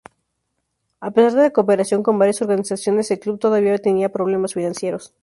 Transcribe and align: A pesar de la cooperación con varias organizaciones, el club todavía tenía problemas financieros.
A 0.99 1.11
pesar 1.11 1.33
de 1.33 1.41
la 1.43 1.49
cooperación 1.51 2.01
con 2.01 2.17
varias 2.17 2.41
organizaciones, 2.41 3.11
el 3.11 3.19
club 3.19 3.37
todavía 3.37 3.77
tenía 3.77 4.09
problemas 4.11 4.55
financieros. 4.55 5.09